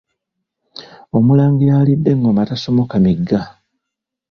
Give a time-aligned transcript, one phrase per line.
[1.17, 3.41] Omulangira alidde engoma tasomoka migga.